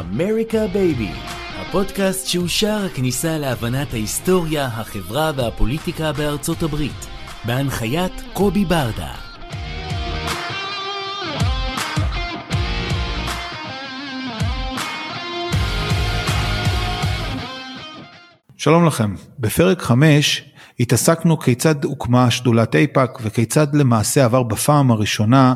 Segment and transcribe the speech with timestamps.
[0.00, 1.10] אמריקה baby,
[1.60, 7.06] הפודקאסט שהוא שער הכניסה להבנת ההיסטוריה, החברה והפוליטיקה בארצות הברית,
[7.44, 9.14] בהנחיית קובי ברדה.
[18.56, 20.44] שלום לכם, בפרק 5
[20.80, 25.54] התעסקנו כיצד הוקמה שדולת אייפאק וכיצד למעשה עבר בפעם הראשונה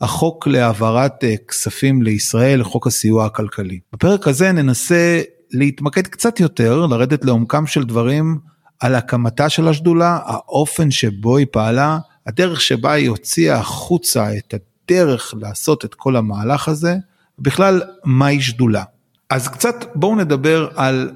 [0.00, 3.80] החוק להעברת אה, כספים לישראל, חוק הסיוע הכלכלי.
[3.92, 8.38] בפרק הזה ננסה להתמקד קצת יותר, לרדת לעומקם של דברים
[8.80, 15.34] על הקמתה של השדולה, האופן שבו היא פעלה, הדרך שבה היא הוציאה החוצה את הדרך
[15.40, 16.96] לעשות את כל המהלך הזה,
[17.38, 18.84] בכלל מהי שדולה.
[19.30, 21.10] אז קצת בואו נדבר על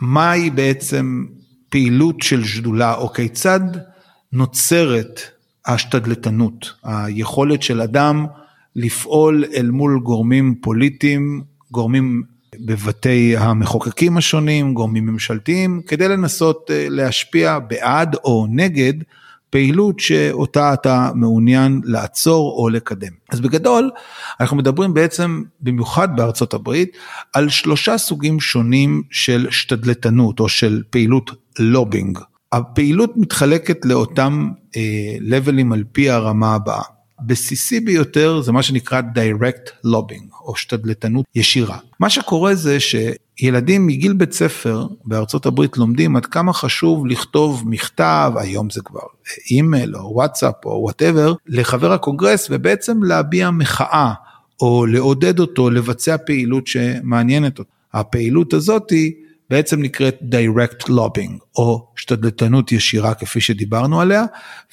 [0.00, 1.24] מהי בעצם
[1.68, 3.60] פעילות של שדולה או כיצד
[4.32, 5.20] נוצרת
[5.66, 8.26] השתדלתנות, היכולת של אדם
[8.76, 12.22] לפעול אל מול גורמים פוליטיים, גורמים
[12.58, 18.94] בבתי המחוקקים השונים, גורמים ממשלתיים, כדי לנסות אה, להשפיע בעד או נגד
[19.50, 23.12] פעילות שאותה אתה מעוניין לעצור או לקדם.
[23.32, 23.90] אז בגדול,
[24.40, 26.96] אנחנו מדברים בעצם, במיוחד בארצות הברית,
[27.32, 32.18] על שלושה סוגים שונים של שתדלתנות או של פעילות לובינג.
[32.52, 36.82] הפעילות מתחלקת לאותם אה, לבלים על פי הרמה הבאה.
[37.26, 41.78] בסיסי ביותר זה מה שנקרא direct lobbying או שתדלתנות ישירה.
[42.00, 48.32] מה שקורה זה שילדים מגיל בית ספר בארצות הברית לומדים עד כמה חשוב לכתוב מכתב,
[48.36, 49.00] היום זה כבר
[49.50, 54.12] אימייל או וואטסאפ או whatever, לחבר הקונגרס ובעצם להביע מחאה
[54.60, 57.70] או לעודד אותו לבצע פעילות שמעניינת אותו.
[57.94, 59.14] הפעילות הזאתי
[59.50, 64.24] בעצם נקראת direct lobbying או שתדלתנות ישירה כפי שדיברנו עליה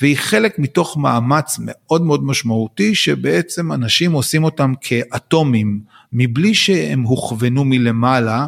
[0.02, 5.80] והיא חלק מתוך מאמץ מאוד מאוד משמעותי שבעצם אנשים עושים אותם כאטומים
[6.14, 8.48] מבלי שהם הוכוונו מלמעלה,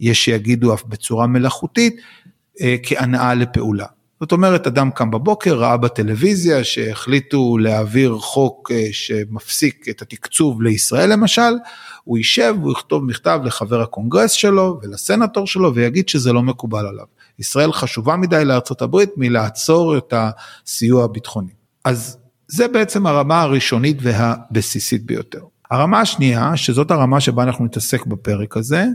[0.00, 1.96] יש שיגידו אף בצורה מלאכותית,
[2.60, 3.86] אה, כהנאה לפעולה.
[4.22, 11.12] זאת אומרת, אדם קם בבוקר, ראה בטלוויזיה שהחליטו להעביר חוק אה, שמפסיק את התקצוב לישראל
[11.12, 11.52] למשל,
[12.04, 17.04] הוא יישב, הוא יכתוב מכתב לחבר הקונגרס שלו ולסנטור שלו ויגיד שזה לא מקובל עליו.
[17.38, 21.52] ישראל חשובה מדי לארצות הברית מלעצור את הסיוע הביטחוני.
[21.84, 22.18] אז
[22.48, 25.42] זה בעצם הרמה הראשונית והבסיסית ביותר.
[25.70, 28.86] הרמה השנייה, שזאת הרמה שבה אנחנו נתעסק בפרק הזה,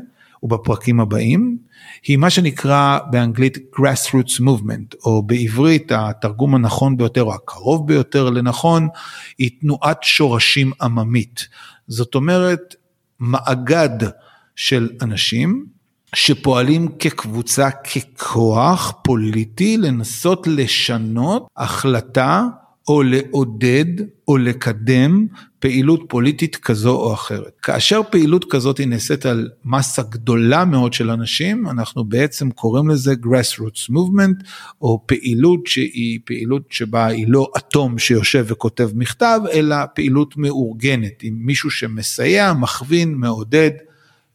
[0.44, 1.58] ובפרקים הבאים,
[2.04, 8.88] היא מה שנקרא באנגלית grassroots movement, או בעברית התרגום הנכון ביותר, או הקרוב ביותר לנכון,
[9.38, 11.48] היא תנועת שורשים עממית.
[11.88, 12.76] זאת אומרת,
[13.20, 14.10] מאגד
[14.56, 15.66] של אנשים
[16.16, 22.44] שפועלים כקבוצה, ככוח פוליטי, לנסות לשנות החלטה
[22.88, 23.86] או לעודד
[24.28, 25.28] או לקדם
[25.60, 27.60] פעילות פוליטית כזו או אחרת.
[27.62, 33.14] כאשר פעילות כזאת היא נעשית על מסה גדולה מאוד של אנשים, אנחנו בעצם קוראים לזה
[33.14, 34.44] grassroots movement,
[34.82, 41.34] או פעילות שהיא פעילות שבה היא לא אטום שיושב וכותב מכתב, אלא פעילות מאורגנת, עם
[41.38, 43.72] מישהו שמסייע, מכווין, מעודד,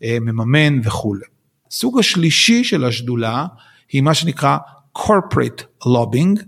[0.02, 1.26] אה, מממן וכולי.
[1.70, 3.46] סוג השלישי של השדולה
[3.92, 4.56] היא מה שנקרא
[4.98, 6.42] corporate lobbying,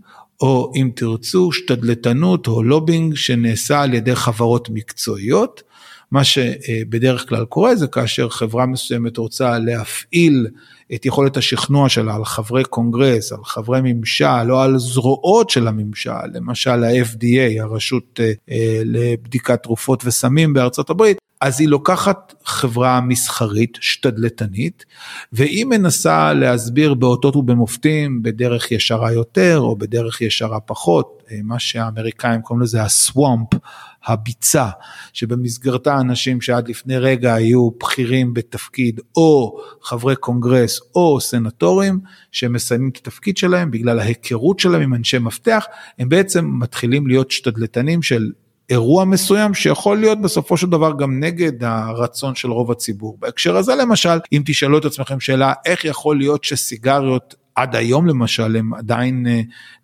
[0.45, 5.63] או אם תרצו שתדלתנות או לובינג שנעשה על ידי חברות מקצועיות.
[6.11, 10.47] מה שבדרך כלל קורה זה כאשר חברה מסוימת רוצה להפעיל
[10.95, 16.27] את יכולת השכנוע שלה על חברי קונגרס, על חברי ממשל או על זרועות של הממשל,
[16.35, 24.85] למשל ה-FDA, הרשות אה, לבדיקת תרופות וסמים בארצות הברית, אז היא לוקחת חברה מסחרית, שתדלתנית,
[25.33, 32.43] והיא מנסה להסביר באותות ובמופתים בדרך ישרה יותר או בדרך ישרה פחות, אה, מה שהאמריקאים
[32.43, 33.49] קוראים לזה הסוואמפ,
[34.07, 34.69] הביצה,
[35.13, 42.01] שבמסגרתה אנשים שעד לפני רגע היו בכירים בתפקיד או חברי קונגרס או סנטורים,
[42.33, 45.65] שמסיימים את התפקיד שלהם בגלל ההיכרות שלהם עם אנשי מפתח,
[45.99, 48.31] הם בעצם מתחילים להיות שתדלתנים של
[48.71, 53.17] אירוע מסוים שיכול להיות בסופו של דבר גם נגד הרצון של רוב הציבור.
[53.21, 58.57] בהקשר הזה למשל, אם תשאלו את עצמכם שאלה איך יכול להיות שסיגריות עד היום למשל
[58.57, 59.27] הם עדיין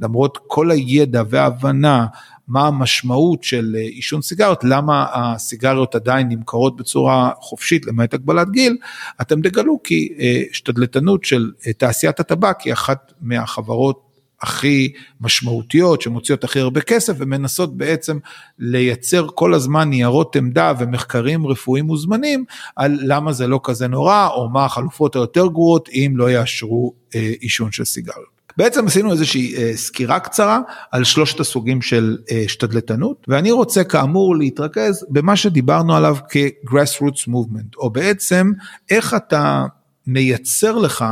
[0.01, 2.07] למרות כל הידע וההבנה
[2.49, 8.77] מה המשמעות של אה, עישון סיגריות, למה הסיגריות עדיין נמכרות בצורה חופשית למעט הגבלת גיל,
[9.21, 14.10] אתם תגלו כי אה, שתדלתנות של תעשיית הטבק היא אחת מהחברות
[14.43, 18.19] הכי משמעותיות, שמוציאות הכי הרבה כסף ומנסות בעצם
[18.59, 22.45] לייצר כל הזמן ניירות עמדה ומחקרים רפואיים מוזמנים
[22.77, 27.33] על למה זה לא כזה נורא, או מה החלופות היותר גרועות אם לא יאשרו אה,
[27.41, 28.41] עישון של סיגריות.
[28.57, 30.61] בעצם עשינו איזושהי אה, סקירה קצרה
[30.91, 37.77] על שלושת הסוגים של אה, שתדלתנות, ואני רוצה כאמור להתרכז במה שדיברנו עליו כ-grassroots movement,
[37.77, 38.53] או בעצם
[38.91, 39.65] איך אתה
[40.07, 41.05] מייצר לך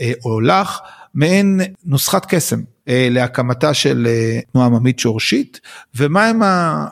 [0.00, 0.78] אה, או לך
[1.14, 5.60] מעין נוסחת קסם אה, להקמתה של אה, תנועה עממית שורשית,
[5.94, 6.40] ומהם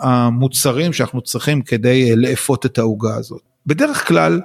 [0.00, 3.42] המוצרים שאנחנו צריכים כדי אה, לאפות את העוגה הזאת.
[3.66, 4.40] בדרך כלל,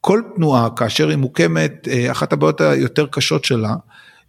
[0.00, 3.74] כל תנועה, כאשר היא מוקמת, אחת הבעיות היותר קשות שלה,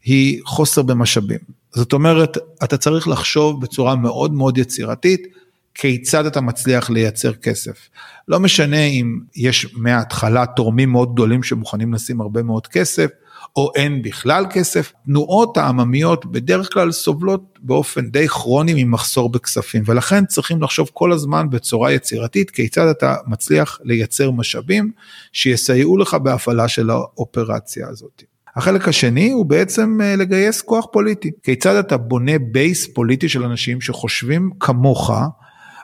[0.04, 1.40] היא חוסר במשאבים.
[1.76, 5.28] זאת אומרת, אתה צריך לחשוב בצורה מאוד מאוד יצירתית,
[5.76, 7.90] כיצד אתה מצליח לייצר כסף.
[8.28, 13.10] לא משנה אם יש מההתחלה תורמים מאוד גדולים שמוכנים לשים הרבה מאוד כסף,
[13.58, 14.94] או אין בכלל כסף.
[15.06, 21.50] תנועות העממיות בדרך כלל סובלות באופן די כרוני ממחסור בכספים, ולכן צריכים לחשוב כל הזמן
[21.50, 24.92] בצורה יצירתית כיצד אתה מצליח לייצר משאבים
[25.32, 28.24] שיסייעו לך בהפעלה של האופרציה הזאת.
[28.56, 31.32] החלק השני הוא בעצם אה, לגייס כוח פוליטי.
[31.44, 35.12] כיצד אתה בונה בייס פוליטי של אנשים שחושבים כמוך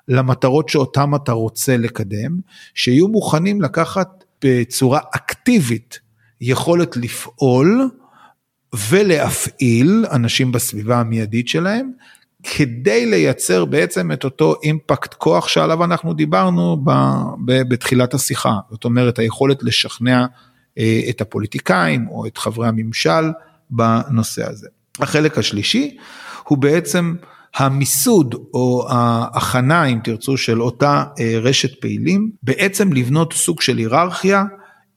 [0.08, 2.40] למטרות שאותם אתה רוצה לקדם,
[2.74, 6.03] שיהיו מוכנים לקחת בצורה אקטיבית
[6.44, 7.90] יכולת לפעול
[8.90, 11.92] ולהפעיל אנשים בסביבה המיידית שלהם,
[12.44, 16.92] כדי לייצר בעצם את אותו אימפקט כוח שעליו אנחנו דיברנו ב,
[17.46, 18.54] ב, בתחילת השיחה.
[18.72, 20.26] זאת אומרת, היכולת לשכנע
[20.78, 23.32] אה, את הפוליטיקאים או את חברי הממשל
[23.70, 24.68] בנושא הזה.
[25.00, 25.98] החלק השלישי
[26.44, 27.16] הוא בעצם
[27.56, 34.44] המיסוד או ההכנה, אם תרצו, של אותה אה, רשת פעילים, בעצם לבנות סוג של היררכיה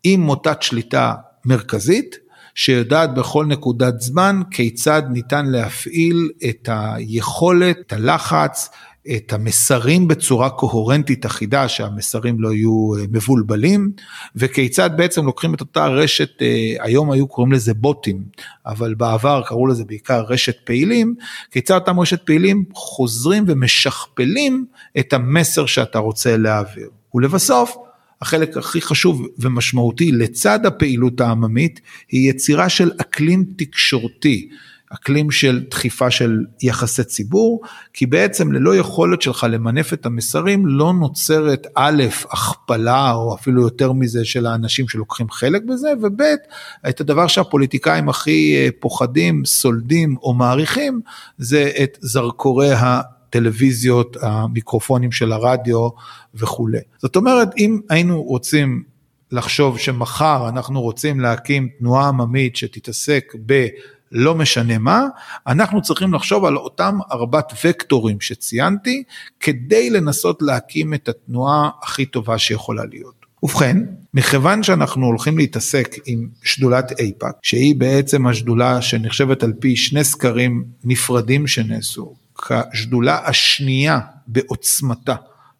[0.04, 1.14] עם מוטת שליטה
[1.46, 2.16] מרכזית
[2.54, 8.70] שיודעת בכל נקודת זמן כיצד ניתן להפעיל את היכולת, את הלחץ,
[9.16, 13.90] את המסרים בצורה קוהרנטית אחידה, שהמסרים לא יהיו אה, מבולבלים,
[14.36, 18.22] וכיצד בעצם לוקחים את אותה רשת, אה, היום היו קוראים לזה בוטים,
[18.66, 21.14] אבל בעבר קראו לזה בעיקר רשת פעילים,
[21.50, 24.66] כיצד אותם רשת פעילים חוזרים ומשכפלים
[24.98, 26.88] את המסר שאתה רוצה להעביר.
[27.14, 27.76] ולבסוף,
[28.22, 34.48] החלק הכי חשוב ומשמעותי לצד הפעילות העממית היא יצירה של אקלים תקשורתי,
[34.88, 37.60] אקלים של דחיפה של יחסי ציבור,
[37.92, 43.92] כי בעצם ללא יכולת שלך למנף את המסרים לא נוצרת א', הכפלה או אפילו יותר
[43.92, 46.22] מזה של האנשים שלוקחים חלק בזה, וב',
[46.88, 51.00] את הדבר שהפוליטיקאים הכי אה, פוחדים, סולדים או מעריכים,
[51.38, 53.00] זה את זרקורי ה...
[53.36, 55.88] הטלוויזיות, המיקרופונים של הרדיו
[56.34, 56.78] וכולי.
[56.98, 58.82] זאת אומרת, אם היינו רוצים
[59.32, 63.66] לחשוב שמחר אנחנו רוצים להקים תנועה עממית שתתעסק ב...
[64.12, 65.06] לא משנה מה,
[65.46, 69.02] אנחנו צריכים לחשוב על אותם ארבעת וקטורים שציינתי,
[69.40, 73.26] כדי לנסות להקים את התנועה הכי טובה שיכולה להיות.
[73.42, 73.76] ובכן,
[74.14, 80.64] מכיוון שאנחנו הולכים להתעסק עם שדולת אייפאק, שהיא בעצם השדולה שנחשבת על פי שני סקרים
[80.84, 82.14] נפרדים שנעשו,
[82.72, 85.14] כשדולה השנייה בעוצמתה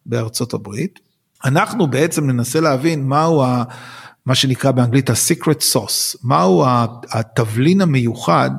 [0.05, 0.99] בארצות הברית,
[1.45, 3.63] אנחנו בעצם ננסה להבין מהו ה...
[4.25, 6.65] מה שנקרא באנגלית ה-secret sauce, מהו
[7.11, 8.49] התבלין המיוחד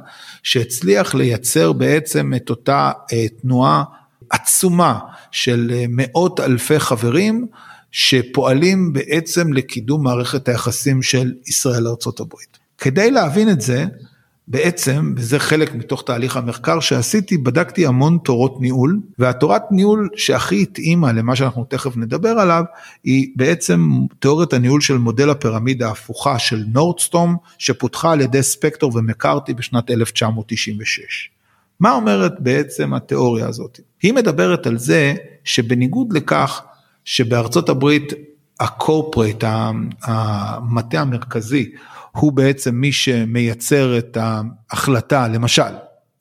[0.42, 3.84] שהצליח לייצר בעצם את אותה אה, תנועה
[4.30, 4.98] עצומה
[5.30, 7.46] של אה, מאות אלפי חברים
[7.90, 12.34] שפועלים בעצם לקידום מערכת היחסים של ישראל לארה"ב.
[12.78, 13.84] כדי להבין את זה,
[14.50, 21.12] בעצם, וזה חלק מתוך תהליך המחקר שעשיתי, בדקתי המון תורות ניהול, והתורת ניהול שהכי התאימה
[21.12, 22.64] למה שאנחנו תכף נדבר עליו,
[23.04, 29.54] היא בעצם תיאוריית הניהול של מודל הפירמידה ההפוכה של נורדסטום, שפותחה על ידי ספקטור ומקארתי
[29.54, 31.30] בשנת 1996.
[31.80, 33.80] מה אומרת בעצם התיאוריה הזאת?
[34.02, 35.14] היא מדברת על זה
[35.44, 36.62] שבניגוד לכך
[37.04, 38.12] שבארצות הברית
[38.60, 39.44] הקורפרייט,
[40.02, 41.70] המטה המרכזי,
[42.10, 45.62] הוא בעצם מי שמייצר את ההחלטה, למשל,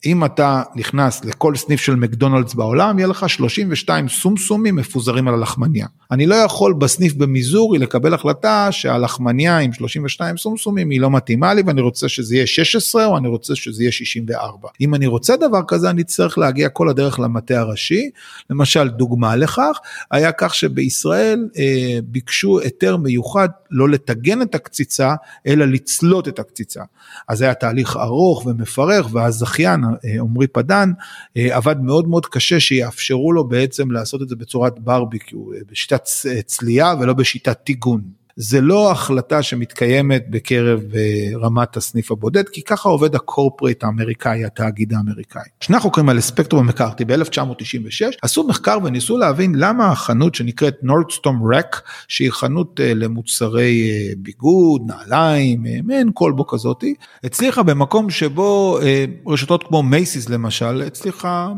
[0.06, 5.86] אם אתה נכנס לכל סניף של מקדונלדס בעולם, יהיה לך 32 סומסומים מפוזרים על הלחמניה.
[6.10, 11.62] אני לא יכול בסניף במיזורי לקבל החלטה שהלחמניה עם 32 סומסומים היא לא מתאימה לי
[11.66, 14.68] ואני רוצה שזה יהיה 16 או אני רוצה שזה יהיה 64.
[14.80, 18.10] אם אני רוצה דבר כזה אני צריך להגיע כל הדרך למטה הראשי.
[18.50, 19.78] למשל דוגמה לכך
[20.10, 25.14] היה כך שבישראל אה, ביקשו היתר מיוחד לא לטגן את הקציצה
[25.46, 26.82] אלא לצלוט את הקציצה.
[27.28, 29.87] אז היה תהליך ארוך ומפרך והזכיין
[30.20, 30.90] עמרי פדן,
[31.36, 35.38] עבד מאוד מאוד קשה שיאפשרו לו בעצם לעשות את זה בצורת ברביקיו,
[35.70, 36.02] בשיטת
[36.46, 38.17] צלייה ולא בשיטת טיגון.
[38.40, 44.92] זה לא החלטה שמתקיימת בקרב אה, רמת הסניף הבודד, כי ככה עובד הקורפרייט האמריקאי, התאגיד
[44.92, 45.42] האמריקאי.
[45.60, 51.82] שני חוקרים על ספקטרום מקארתי ב-1996 עשו מחקר וניסו להבין למה החנות שנקראת נורדסטום רק,
[52.08, 58.78] שהיא חנות אה, למוצרי אה, ביגוד, נעליים, מעין כלבו כזאתי, הצליחה במקום שבו
[59.26, 61.52] רשתות כמו מייסיס למשל, הצליחה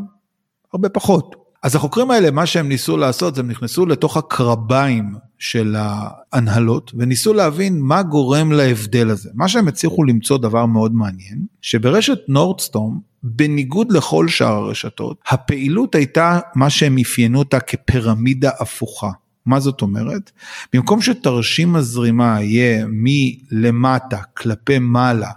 [0.75, 1.37] הרבה פחות.
[1.63, 7.35] אז החוקרים האלה, מה שהם ניסו לעשות, זה הם נכנסו לתוך הקרביים של ההנהלות, וניסו
[7.35, 9.31] להבין מה גורם להבדל הזה.
[9.35, 16.41] מה שהם הצליחו למצוא דבר מאוד מעניין, שברשת נורדסטום, בניגוד לכל שאר הרשתות, הפעילות הייתה
[16.55, 19.11] מה שהם אפיינו אותה כפירמידה הפוכה.
[19.47, 20.31] מה זאת אומרת?
[20.73, 25.31] במקום שתרשים הזרימה יהיה מלמטה כלפי מעלה,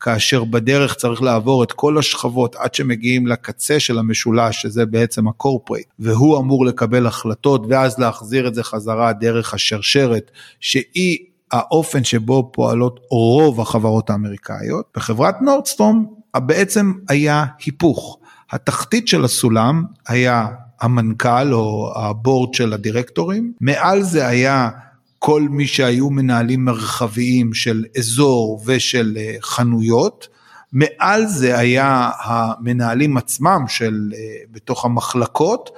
[0.00, 5.86] כאשר בדרך צריך לעבור את כל השכבות עד שמגיעים לקצה של המשולש, שזה בעצם הקורפרייט,
[5.98, 11.18] והוא אמור לקבל החלטות ואז להחזיר את זה חזרה דרך השרשרת, שהיא
[11.52, 14.84] האופן שבו פועלות רוב החברות האמריקאיות.
[14.96, 18.18] בחברת נורדסטום בעצם היה היפוך.
[18.50, 20.46] התחתית של הסולם היה
[20.80, 24.70] המנכ"ל או הבורד של הדירקטורים, מעל זה היה
[25.18, 30.28] כל מי שהיו מנהלים מרחביים של אזור ושל אה, חנויות,
[30.72, 34.18] מעל זה היה המנהלים עצמם של אה,
[34.50, 35.70] בתוך המחלקות,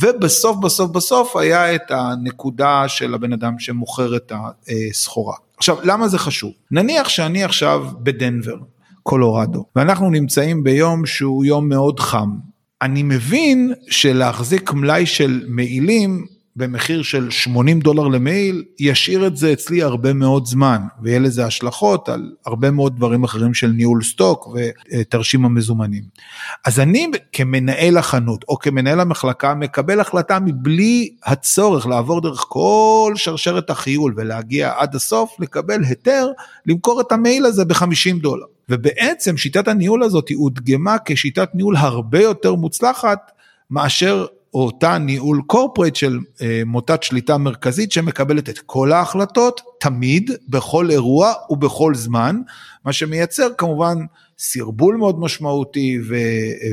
[0.00, 4.32] ובסוף בסוף בסוף היה את הנקודה של הבן אדם שמוכר את
[4.68, 5.34] הסחורה.
[5.56, 6.52] עכשיו, למה זה חשוב?
[6.70, 8.56] נניח שאני עכשיו בדנבר,
[9.02, 12.30] קולורדו, ואנחנו נמצאים ביום שהוא יום מאוד חם,
[12.82, 16.26] אני מבין שלהחזיק מלאי של מעילים
[16.58, 22.08] במחיר של 80 דולר למייל, ישאיר את זה אצלי הרבה מאוד זמן, ויהיה לזה השלכות
[22.08, 26.02] על הרבה מאוד דברים אחרים של ניהול סטוק ותרשים המזומנים.
[26.66, 33.70] אז אני כמנהל החנות או כמנהל המחלקה מקבל החלטה מבלי הצורך לעבור דרך כל שרשרת
[33.70, 36.28] החיול ולהגיע עד הסוף, לקבל היתר
[36.66, 38.46] למכור את המייל הזה ב-50 דולר.
[38.68, 43.30] ובעצם שיטת הניהול הזאת הודגמה כשיטת ניהול הרבה יותר מוצלחת
[43.70, 44.26] מאשר
[44.64, 51.32] אותה ניהול קורפרייט של אה, מוטת שליטה מרכזית שמקבלת את כל ההחלטות תמיד בכל אירוע
[51.50, 52.40] ובכל זמן
[52.84, 53.98] מה שמייצר כמובן
[54.38, 56.16] סרבול מאוד משמעותי ו,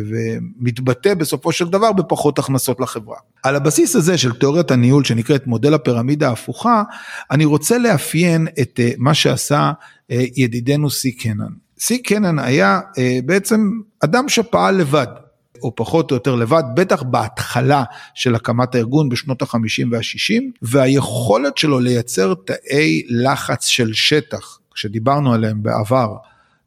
[0.09, 3.17] ומתבטא בסופו של דבר בפחות הכנסות לחברה.
[3.43, 6.83] על הבסיס הזה של תיאוריית הניהול שנקראת מודל הפירמידה ההפוכה
[7.31, 9.71] אני רוצה לאפיין את אה, מה שעשה
[10.11, 11.53] אה, ידידנו סי קנן.
[11.79, 13.69] סי קנן היה אה, בעצם
[14.03, 15.07] אדם שפעל לבד,
[15.65, 21.79] או פחות או יותר לבד, בטח בהתחלה של הקמת הארגון בשנות ה-50 וה-60, והיכולת שלו
[21.79, 26.15] לייצר תאי לחץ של שטח, שדיברנו עליהם בעבר,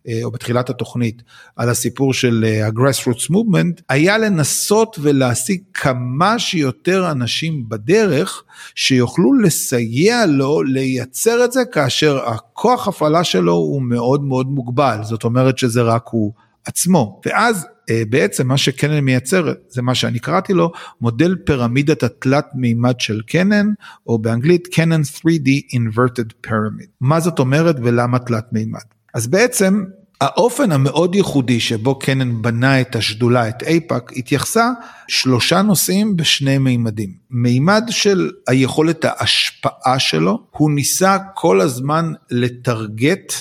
[0.08, 1.22] אה, או בתחילת התוכנית,
[1.56, 8.42] על הסיפור של ה-Grassroots Movement, היה לנסות ולהשיג כמה שיותר אנשים בדרך
[8.74, 15.24] שיוכלו לסייע לו לייצר את זה כאשר הכוח הפעלה שלו הוא מאוד מאוד מוגבל, זאת
[15.24, 16.32] אומרת שזה רק הוא
[16.64, 17.20] עצמו.
[17.26, 17.77] ואז אה,
[18.08, 23.66] בעצם מה שקנן מייצר זה מה שאני קראתי לו מודל פירמידת התלת מימד של קנן
[24.06, 26.88] או באנגלית קנן 3D inverted pyramid.
[27.00, 28.80] מה זאת אומרת ולמה תלת מימד?
[29.14, 29.84] אז בעצם
[30.20, 34.70] האופן המאוד ייחודי שבו קנן בנה את השדולה, את אייפאק, התייחסה
[35.08, 37.12] שלושה נושאים בשני מימדים.
[37.30, 43.32] מימד של היכולת ההשפעה שלו, הוא ניסה כל הזמן לטרגט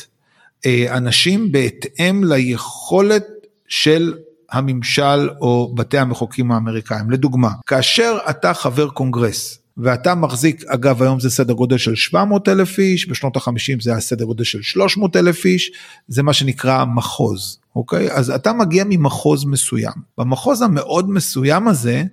[0.65, 3.27] אה, אנשים בהתאם ליכולת
[3.67, 4.13] של
[4.51, 7.09] הממשל או בתי המחוקקים האמריקאים.
[7.09, 12.79] לדוגמה, כאשר אתה חבר קונגרס, ואתה מחזיק, אגב היום זה סדר גודל של 700 אלף
[12.79, 15.71] איש, בשנות ה-50 זה היה סדר גודל של 300 אלף איש,
[16.07, 18.11] זה מה שנקרא מחוז, אוקיי?
[18.11, 19.93] אז אתה מגיע ממחוז מסוים.
[20.17, 22.03] במחוז המאוד מסוים הזה,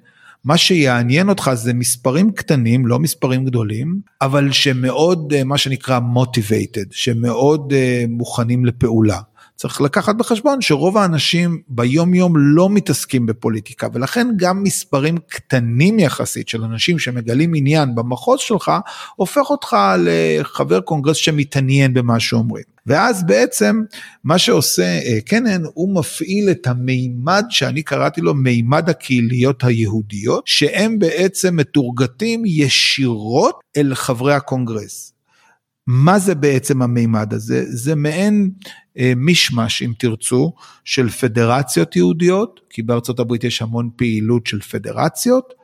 [0.45, 6.87] מה שיעניין אותך זה מספרים קטנים, לא מספרים גדולים, אבל שמאוד, אה, מה שנקרא motivated,
[6.91, 9.21] שמאוד uh, מוכנים לפעולה.
[9.57, 16.49] צריך לקחת בחשבון שרוב האנשים ביום יום לא מתעסקים בפוליטיקה ולכן גם מספרים קטנים יחסית
[16.49, 18.73] של אנשים שמגלים עניין במחוז שלך
[19.17, 22.65] הופך אותך לחבר קונגרס שמתעניין במה שאומרים.
[22.87, 23.83] ואז בעצם
[24.25, 30.99] מה שעושה אה, קנן הוא מפעיל את המימד שאני קראתי לו מימד הקהיליות היהודיות שהם
[30.99, 35.14] בעצם מתורגטים ישירות אל חברי הקונגרס.
[35.87, 37.65] מה זה בעצם המימד הזה?
[37.67, 38.51] זה מעין
[38.99, 40.53] אה, מישמש אם תרצו
[40.85, 45.55] של פדרציות יהודיות, כי בארצות הברית יש המון פעילות של פדרציות,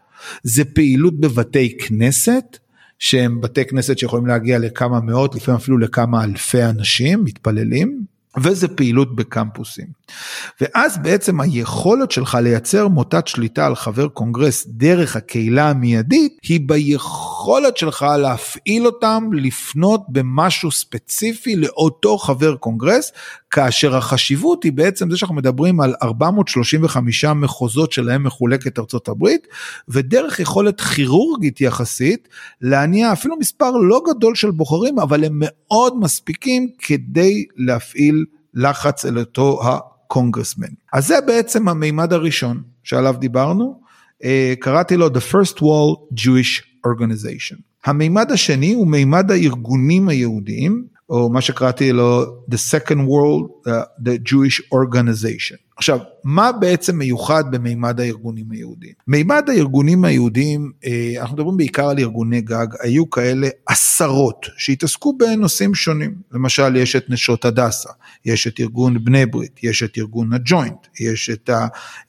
[0.43, 2.59] זה פעילות בבתי כנסת,
[2.99, 8.05] שהם בתי כנסת שיכולים להגיע לכמה מאות, לפעמים אפילו לכמה אלפי אנשים מתפללים,
[8.43, 9.87] וזה פעילות בקמפוסים.
[10.61, 17.77] ואז בעצם היכולת שלך לייצר מוטת שליטה על חבר קונגרס דרך הקהילה המיידית, היא ביכולת
[17.77, 23.13] שלך להפעיל אותם לפנות במשהו ספציפי לאותו חבר קונגרס,
[23.51, 29.47] כאשר החשיבות היא בעצם זה שאנחנו מדברים על 435 מחוזות שלהם מחולקת ארצות הברית,
[29.89, 32.29] ודרך יכולת כירורגית יחסית,
[32.61, 38.25] להניע אפילו מספר לא גדול של בוחרים, אבל הם מאוד מספיקים כדי להפעיל
[38.55, 39.61] לחץ אל אותו
[40.11, 40.69] קונגרסמן.
[40.93, 43.81] אז זה בעצם המימד הראשון שעליו דיברנו,
[44.25, 47.57] אה, קראתי לו The First Wall Jewish Organization.
[47.85, 53.71] המימד השני הוא מימד הארגונים היהודיים, או מה שקראתי לו The Second World, uh,
[54.05, 55.70] the Jewish Organization.
[55.81, 58.93] עכשיו, מה בעצם מיוחד במימד הארגונים היהודיים?
[59.07, 65.75] מימד הארגונים היהודיים, אה, אנחנו מדברים בעיקר על ארגוני גג, היו כאלה עשרות שהתעסקו בנושאים
[65.75, 66.15] שונים.
[66.33, 67.89] למשל, יש את נשות הדסה,
[68.25, 71.51] יש את ארגון בני ברית, יש את ארגון הג'וינט, יש את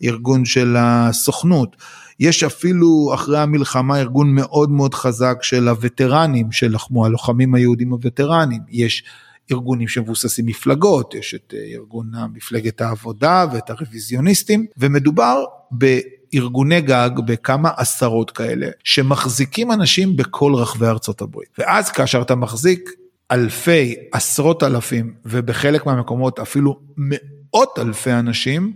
[0.01, 1.75] הארגון של הסוכנות.
[2.19, 9.03] יש אפילו אחרי המלחמה ארגון מאוד מאוד חזק של הווטרנים שלחמו, הלוחמים היהודים הווטרנים, יש
[9.51, 17.69] ארגונים שמבוססים מפלגות, יש את אה, ארגון מפלגת העבודה ואת הרוויזיוניסטים, ומדובר בארגוני גג בכמה
[17.77, 21.49] עשרות כאלה, שמחזיקים אנשים בכל רחבי ארצות הברית.
[21.57, 22.89] ואז כאשר אתה מחזיק
[23.31, 28.73] אלפי, עשרות אלפים, ובחלק מהמקומות אפילו מאות אלפי אנשים,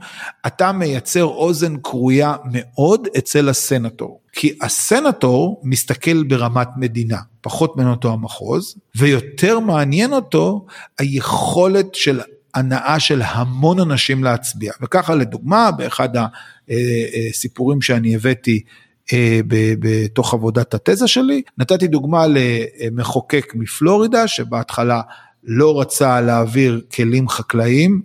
[0.47, 4.21] אתה מייצר אוזן כרויה מאוד אצל הסנטור.
[4.35, 10.65] כי הסנטור מסתכל ברמת מדינה, פחות מעניין אותו המחוז, ויותר מעניין אותו
[10.99, 12.21] היכולת של
[12.53, 14.73] הנאה של המון אנשים להצביע.
[14.81, 16.09] וככה לדוגמה, באחד
[17.29, 18.63] הסיפורים שאני הבאתי
[19.13, 19.39] אה,
[19.79, 25.01] בתוך עבודת התזה שלי, נתתי דוגמה למחוקק מפלורידה, שבהתחלה
[25.43, 28.01] לא רצה להעביר כלים חקלאיים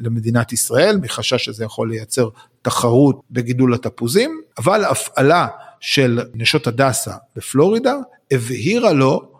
[0.00, 2.28] למדינת ישראל, מחשש שזה יכול לייצר
[2.62, 5.46] תחרות בגידול התפוזים, אבל הפעלה
[5.80, 7.94] של נשות הדסה בפלורידה
[8.30, 9.32] הבהירו לו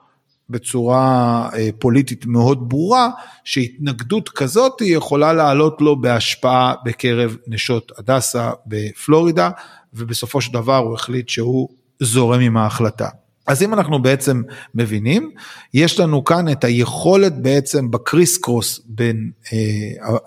[0.51, 3.09] בצורה אה, פוליטית מאוד ברורה,
[3.45, 9.51] שהתנגדות כזאת יכולה לעלות לו בהשפעה בקרב נשות הדסה בפלורידה,
[9.95, 11.69] ובסופו של דבר הוא החליט שהוא
[12.01, 13.09] זורם עם ההחלטה.
[13.47, 14.43] אז אם אנחנו בעצם
[14.75, 15.31] מבינים,
[15.75, 19.59] יש לנו כאן את היכולת בעצם ב criss cross בין אה,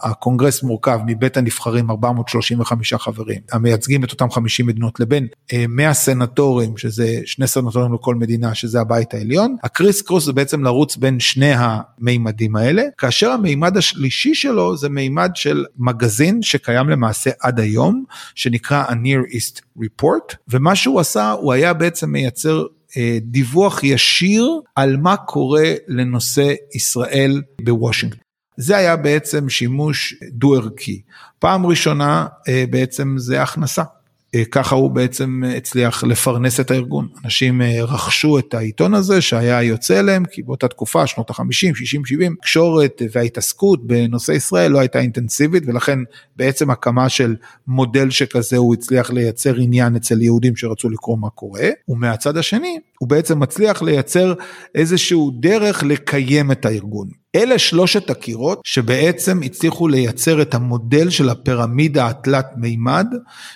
[0.01, 6.77] הקונגרס מורכב מבית הנבחרים 435 חברים, המייצגים את אותם 50 מדינות לבין אה, 100 סנטורים,
[6.77, 11.53] שזה שני סנטורים לכל מדינה, שזה הבית העליון, הקריס קרוס זה בעצם לרוץ בין שני
[11.55, 18.03] המימדים האלה, כאשר המימד השלישי שלו זה מימד של מגזין שקיים למעשה עד היום,
[18.35, 22.65] שנקרא ה-Near East Report, ומה שהוא עשה, הוא היה בעצם מייצר
[23.21, 28.25] דיווח ישיר על מה קורה לנושא ישראל בוושינגטון.
[28.57, 31.01] זה היה בעצם שימוש דו ערכי.
[31.39, 33.83] פעם ראשונה אה, בעצם זה הכנסה.
[34.35, 37.07] אה, ככה הוא בעצם הצליח לפרנס את הארגון.
[37.23, 42.05] אנשים אה, רכשו את העיתון הזה שהיה יוצא אליהם, כי באותה תקופה, שנות ה-50, 60,
[42.05, 45.99] 70, קשורת וההתעסקות בנושא ישראל לא הייתה אינטנסיבית, ולכן
[46.35, 47.35] בעצם הקמה של
[47.67, 53.09] מודל שכזה הוא הצליח לייצר עניין אצל יהודים שרצו לקרוא מה קורה, ומהצד השני, הוא
[53.09, 54.33] בעצם מצליח לייצר
[54.75, 57.07] איזשהו דרך לקיים את הארגון.
[57.35, 63.07] אלה שלושת הקירות שבעצם הצליחו לייצר את המודל של הפירמידה התלת מימד,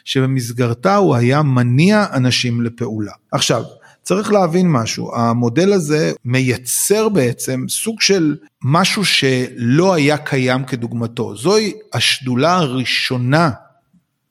[0.06, 3.12] שבמסגרתה הוא היה מניע אנשים לפעולה.
[3.32, 3.64] עכשיו,
[4.04, 11.36] צריך להבין משהו, המודל הזה מייצר בעצם סוג של משהו שלא היה קיים כדוגמתו.
[11.36, 13.52] זוהי השדולה הראשונה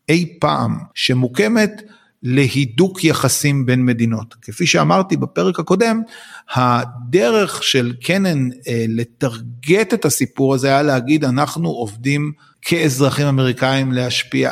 [0.09, 1.83] אי פעם שמוקמת
[2.23, 4.35] להידוק יחסים בין מדינות.
[4.43, 6.01] כפי שאמרתי בפרק הקודם,
[6.55, 14.51] הדרך של קנן אה, לטרגט את הסיפור הזה היה להגיד אנחנו עובדים כאזרחים אמריקאים להשפיע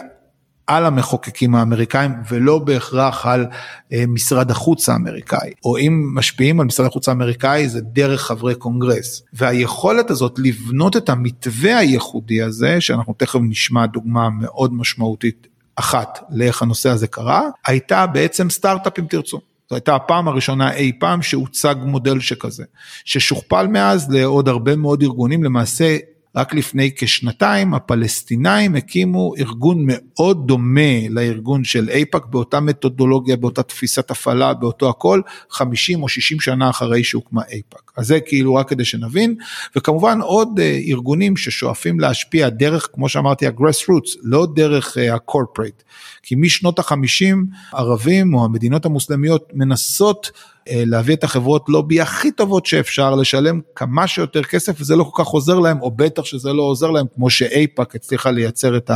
[0.66, 3.46] על המחוקקים האמריקאים ולא בהכרח על
[3.92, 9.22] אה, משרד החוץ האמריקאי, או אם משפיעים על משרד החוץ האמריקאי זה דרך חברי קונגרס.
[9.32, 15.46] והיכולת הזאת לבנות את המתווה הייחודי הזה, שאנחנו תכף נשמע דוגמה מאוד משמעותית
[15.76, 19.40] אחת לאיך הנושא הזה קרה, הייתה בעצם סטארט-אפ אם תרצו.
[19.70, 22.64] זו הייתה הפעם הראשונה אי פעם שהוצג מודל שכזה,
[23.04, 25.96] ששוכפל מאז לעוד הרבה מאוד ארגונים, למעשה
[26.36, 34.10] רק לפני כשנתיים הפלסטינאים הקימו ארגון מאוד דומה לארגון של אייפאק באותה מתודולוגיה, באותה תפיסת
[34.10, 35.20] הפעלה, באותו הכל,
[35.50, 37.92] 50 או 60 שנה אחרי שהוקמה אייפאק.
[37.96, 39.34] אז זה כאילו רק כדי שנבין,
[39.76, 45.82] וכמובן עוד אה, ארגונים ששואפים להשפיע דרך, כמו שאמרתי, ה grassroots, לא דרך ה corporate,
[46.22, 47.36] כי משנות ה-50
[47.72, 54.06] ערבים או המדינות המוסלמיות מנסות אה, להביא את החברות לובי הכי טובות שאפשר, לשלם כמה
[54.06, 57.30] שיותר כסף וזה לא כל כך עוזר להם, או בטח שזה לא עוזר להם, כמו
[57.30, 58.90] שאייפאק הצליחה לייצר את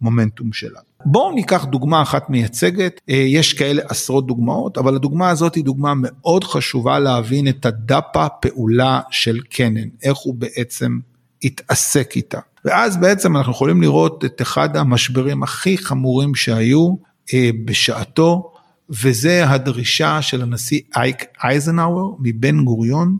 [0.00, 0.80] המומנטום שלה.
[1.04, 5.92] בואו ניקח דוגמה אחת מייצגת, אה, יש כאלה עשרות דוגמאות, אבל הדוגמה הזאת היא דוגמה
[5.96, 10.98] מאוד חשובה להבין את הדאפה פעולה של קנן, איך הוא בעצם
[11.44, 12.38] התעסק איתה.
[12.64, 16.94] ואז בעצם אנחנו יכולים לראות את אחד המשברים הכי חמורים שהיו
[17.34, 18.52] אה, בשעתו,
[18.90, 23.16] וזה הדרישה של הנשיא אייק אייזנהאואר מבן גוריון,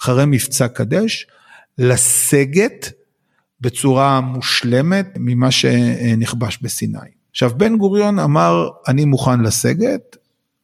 [0.00, 1.26] אחרי מבצע קדש,
[1.78, 2.92] לסגת
[3.60, 6.98] בצורה מושלמת ממה שנכבש בסיני.
[7.30, 10.16] עכשיו בן גוריון אמר אני מוכן לסגת,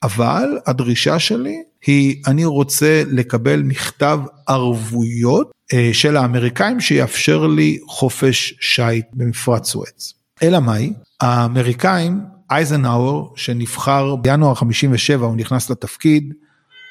[0.02, 8.54] אבל הדרישה שלי היא אני רוצה לקבל מכתב ערבויות אה, של האמריקאים שיאפשר לי חופש
[8.60, 10.12] שיט במפרץ סואץ.
[10.42, 10.92] אלא מאי?
[11.20, 12.20] האמריקאים,
[12.52, 16.34] אייזנהאואר שנבחר בינואר 57 הוא נכנס לתפקיד,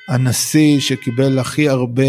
[0.09, 2.03] הנשיא שקיבל הכי הרבה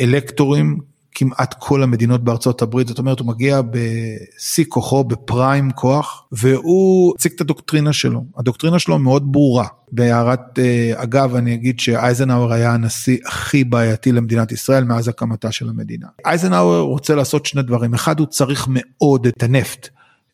[0.00, 0.78] אלקטורים
[1.14, 7.32] כמעט כל המדינות בארצות הברית, זאת אומרת הוא מגיע בשיא כוחו, בפריים כוח, והוא הציג
[7.34, 8.24] את הדוקטרינה שלו.
[8.36, 9.66] הדוקטרינה שלו מאוד ברורה.
[9.92, 15.68] בהערת אה, אגב אני אגיד שאייזנהאואר היה הנשיא הכי בעייתי למדינת ישראל מאז הקמתה של
[15.68, 16.06] המדינה.
[16.26, 19.88] אייזנהאואר רוצה לעשות שני דברים, אחד הוא צריך מאוד את הנפט.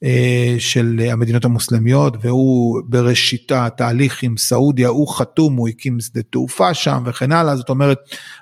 [0.04, 6.74] אה, של המדינות המוסלמיות והוא בראשיתה תהליך עם סעודיה הוא חתום הוא הקים שדה תעופה
[6.74, 7.56] שם וכן הלאה.
[7.56, 7.98] זאת אומרת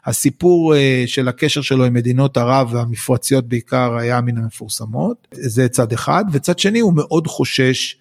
[0.07, 5.29] הסיפור אה, של הקשר שלו עם מדינות ערב והמפרציות בעיקר היה מן המפורסמות.
[5.33, 6.25] זה צד אחד.
[6.33, 7.97] וצד שני הוא מאוד חושש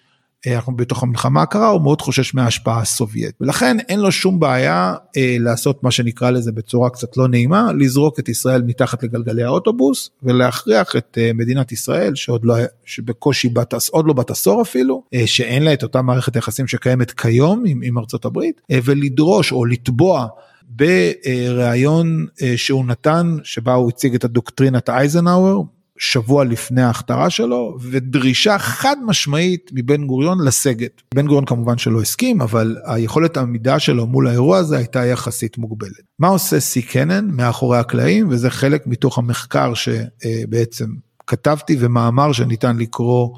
[0.55, 5.35] אנחנו בתוך המלחמה הקרה הוא מאוד חושש מההשפעה הסובייט ולכן אין לו שום בעיה אה,
[5.39, 10.95] לעשות מה שנקרא לזה בצורה קצת לא נעימה לזרוק את ישראל מתחת לגלגלי האוטובוס ולהכריח
[10.95, 12.55] את אה, מדינת ישראל שעוד לא
[12.85, 17.11] שבקושי בת עוד לא בת עשור אפילו אה, שאין לה את אותה מערכת יחסים שקיימת
[17.11, 20.27] כיום עם, עם ארצות הברית אה, ולדרוש או לתבוע.
[20.69, 25.61] בריאיון אה, שהוא נתן שבה הוא הציג את הדוקטרינת אייזנהאואר
[25.97, 31.01] שבוע לפני ההכתרה שלו ודרישה חד משמעית מבן גוריון לסגת.
[31.13, 35.91] בן גוריון כמובן שלא הסכים אבל היכולת העמידה שלו מול האירוע הזה הייתה יחסית מוגבלת.
[36.19, 40.85] מה עושה סי קנן מאחורי הקלעים וזה חלק מתוך המחקר שבעצם
[41.27, 43.29] כתבתי ומאמר שניתן לקרוא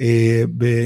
[0.00, 0.42] אה,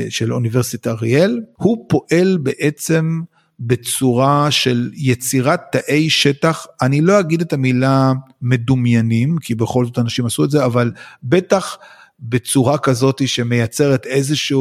[0.09, 3.21] של אוניברסיטת אריאל הוא פועל בעצם
[3.67, 10.27] בצורה של יצירת תאי שטח, אני לא אגיד את המילה מדומיינים, כי בכל זאת אנשים
[10.27, 11.79] עשו את זה, אבל בטח
[12.21, 14.57] בצורה כזאת שמייצרת איזושהי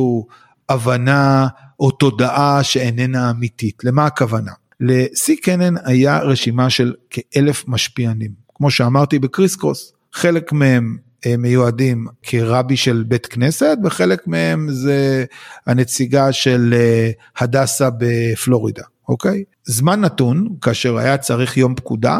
[0.69, 1.47] הבנה
[1.79, 3.83] או תודעה שאיננה אמיתית.
[3.83, 4.51] למה הכוונה?
[4.79, 8.31] לשיא קנן היה רשימה של כאלף משפיענים.
[8.55, 15.25] כמו שאמרתי בקריס קרוס, חלק מהם אה, מיועדים כרבי של בית כנסת וחלק מהם זה
[15.67, 18.83] הנציגה של אה, הדסה בפלורידה.
[19.09, 19.43] אוקיי?
[19.63, 22.19] זמן נתון, כאשר היה צריך יום פקודה,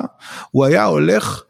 [0.51, 1.43] הוא היה הולך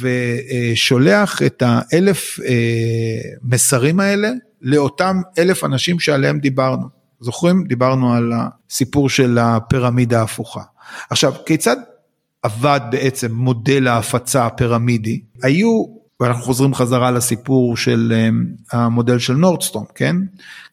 [0.00, 4.30] ושולח את האלף אה, מסרים האלה
[4.62, 7.00] לאותם אלף אנשים שעליהם דיברנו.
[7.20, 7.64] זוכרים?
[7.64, 10.62] דיברנו על הסיפור של הפירמידה ההפוכה.
[11.10, 11.76] עכשיו, כיצד
[12.42, 15.20] עבד בעצם מודל ההפצה הפירמידי?
[15.42, 15.84] היו,
[16.20, 20.16] ואנחנו חוזרים חזרה לסיפור של אה, המודל של נורדסטום, כן?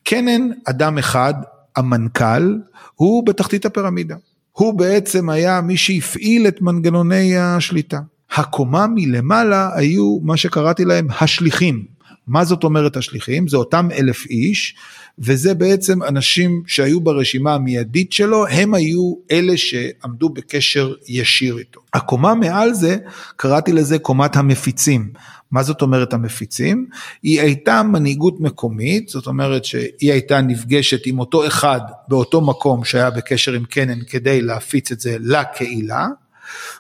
[0.04, 1.34] קנן, אדם אחד,
[1.78, 2.56] המנכ"ל,
[2.96, 4.16] הוא בתחתית הפירמידה.
[4.52, 8.00] הוא בעצם היה מי שהפעיל את מנגנוני השליטה.
[8.36, 11.98] הקומה מלמעלה היו מה שקראתי להם השליחים.
[12.28, 13.48] מה זאת אומרת השליחים?
[13.48, 14.76] זה אותם אלף איש,
[15.20, 21.80] וזה בעצם אנשים שהיו ברשימה המיידית שלו, הם היו אלה שעמדו בקשר ישיר איתו.
[21.94, 22.98] הקומה מעל זה,
[23.36, 25.10] קראתי לזה קומת המפיצים.
[25.52, 26.88] מה זאת אומרת המפיצים?
[27.24, 33.10] היא הייתה מנהיגות מקומית, זאת אומרת שהיא הייתה נפגשת עם אותו אחד באותו מקום שהיה
[33.10, 36.08] בקשר עם קנן כדי להפיץ את זה לקהילה,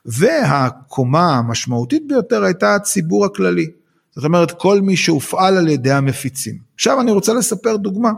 [0.05, 3.67] והקומה המשמעותית ביותר הייתה הציבור הכללי.
[4.15, 6.57] זאת אומרת כל מי שהופעל על ידי המפיצים.
[6.75, 8.11] עכשיו אני רוצה לספר דוגמה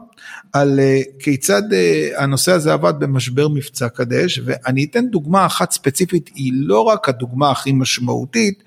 [0.53, 6.29] על uh, כיצד uh, הנושא הזה עבד במשבר מבצע קדש ואני אתן דוגמה אחת ספציפית
[6.35, 8.63] היא לא רק הדוגמה הכי משמעותית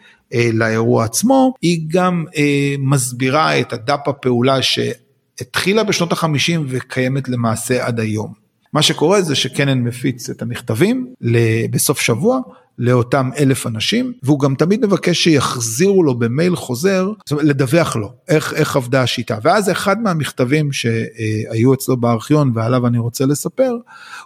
[0.53, 8.01] לאירוע עצמו, היא גם אה, מסבירה את הדאפ הפעולה שהתחילה בשנות החמישים וקיימת למעשה עד
[8.01, 8.43] היום.
[8.73, 11.15] מה שקורה זה שקנן מפיץ את המכתבים
[11.71, 12.41] בסוף שבוע
[12.79, 18.13] לאותם אלף אנשים והוא גם תמיד מבקש שיחזירו לו במייל חוזר, זאת אומרת לדווח לו
[18.29, 23.73] איך, איך עבדה השיטה ואז אחד מהמכתבים שהיו אצלו בארכיון ועליו אני רוצה לספר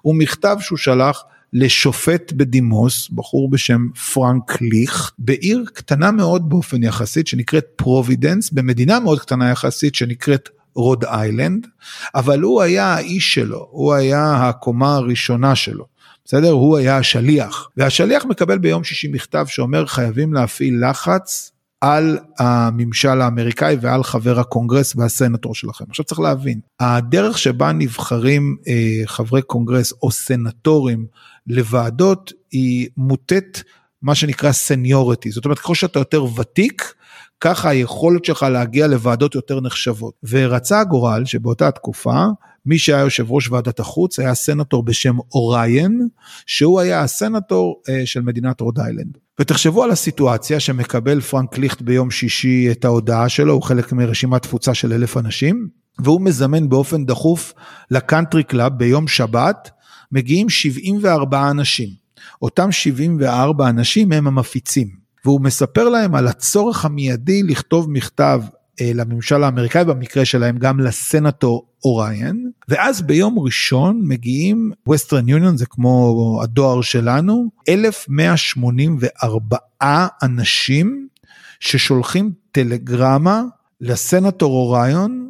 [0.02, 1.22] הוא מכתב שהוא שלח
[1.58, 9.20] לשופט בדימוס, בחור בשם פרנק ליכט, בעיר קטנה מאוד באופן יחסית שנקראת פרובידנס, במדינה מאוד
[9.20, 11.66] קטנה יחסית שנקראת רוד איילנד,
[12.14, 15.84] אבל הוא היה האיש שלו, הוא היה הקומה הראשונה שלו.
[16.24, 16.50] בסדר?
[16.50, 23.76] הוא היה השליח, והשליח מקבל ביום שישי מכתב שאומר חייבים להפעיל לחץ על הממשל האמריקאי
[23.80, 25.84] ועל חבר הקונגרס והסנטור שלכם.
[25.88, 31.06] עכשיו צריך להבין, הדרך שבה נבחרים אה, חברי קונגרס או סנטורים
[31.46, 33.62] לוועדות היא מוטת
[34.02, 36.94] מה שנקרא seniority, זאת אומרת ככל שאתה יותר ותיק,
[37.40, 40.14] ככה היכולת שלך להגיע לוועדות יותר נחשבות.
[40.28, 42.24] ורצה הגורל שבאותה תקופה,
[42.66, 46.08] מי שהיה יושב ראש ועדת החוץ היה סנטור בשם אוריין,
[46.46, 49.18] שהוא היה הסנטור אה, של מדינת רוד איילנד.
[49.40, 54.74] ותחשבו על הסיטואציה שמקבל פרנק ליכט ביום שישי את ההודעה שלו, הוא חלק מרשימת תפוצה
[54.74, 57.52] של אלף אנשים, והוא מזמן באופן דחוף
[57.90, 59.70] ל country club ביום שבת,
[60.12, 61.88] מגיעים 74 אנשים.
[62.42, 64.88] אותם 74 אנשים הם המפיצים,
[65.24, 68.42] והוא מספר להם על הצורך המיידי לכתוב מכתב
[68.80, 75.66] אה, לממשל האמריקאי, במקרה שלהם גם לסנטור אוריין, ואז ביום ראשון מגיעים Western Union, זה
[75.66, 79.56] כמו הדואר שלנו, 1,184
[80.22, 81.08] אנשים
[81.60, 83.42] ששולחים טלגרמה
[83.80, 85.28] לסנטור אוריון,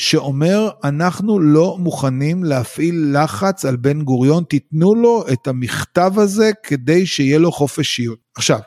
[0.00, 7.06] שאומר אנחנו לא מוכנים להפעיל לחץ על בן גוריון, תיתנו לו את המכתב הזה כדי
[7.06, 8.18] שיהיה לו חופשיות.
[8.34, 8.58] עכשיו,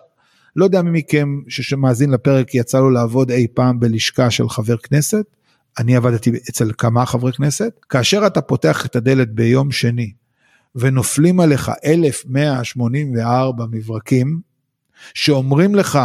[0.56, 5.26] לא יודע מי מכם שמאזין לפרק יצא לו לעבוד אי פעם בלשכה של חבר כנסת,
[5.80, 10.12] אני עבדתי אצל כמה חברי כנסת, כאשר אתה פותח את הדלת ביום שני
[10.76, 14.40] ונופלים עליך 1184 מברקים
[15.14, 16.00] שאומרים לך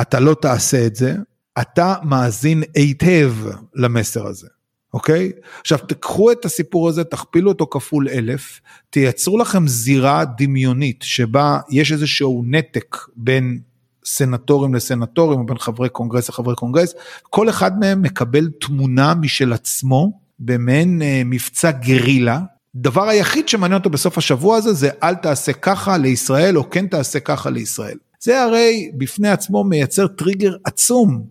[0.00, 1.16] אתה לא תעשה את זה,
[1.60, 3.34] אתה מאזין היטב
[3.74, 4.48] למסר הזה.
[4.94, 5.32] אוקיי?
[5.60, 8.60] עכשיו תקחו את הסיפור הזה, תכפילו אותו כפול אלף,
[8.90, 13.60] תייצרו לכם זירה דמיונית שבה יש איזשהו נתק בין
[14.04, 20.20] סנטורים לסנטורים, או בין חברי קונגרס לחברי קונגרס, כל אחד מהם מקבל תמונה משל עצמו
[20.38, 22.40] במעין אה, מבצע גרילה.
[22.74, 27.20] דבר היחיד שמעניין אותו בסוף השבוע הזה זה אל תעשה ככה לישראל או כן תעשה
[27.20, 27.98] ככה לישראל.
[28.20, 31.24] זה הרי בפני עצמו מייצר טריגר עצום